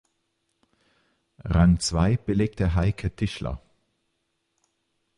Rang 1.45 1.79
zwei 1.79 2.17
belegte 2.17 2.73
Heike 2.73 3.15
Tischler. 3.15 3.61